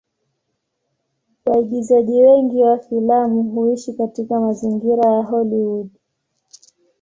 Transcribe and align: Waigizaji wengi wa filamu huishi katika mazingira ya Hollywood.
Waigizaji 1.45 2.21
wengi 2.23 2.63
wa 2.63 2.77
filamu 2.79 3.43
huishi 3.43 3.93
katika 3.93 4.39
mazingira 4.39 5.09
ya 5.11 5.21
Hollywood. 5.23 5.89